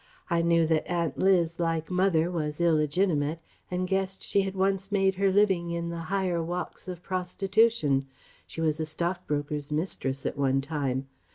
[0.31, 3.37] I knew that Aunt Liz, like mother, was illegitimate
[3.69, 8.07] and guessed she had once made her living in the higher walks of prostitution
[8.47, 11.07] she was a stockbroker's mistress at one time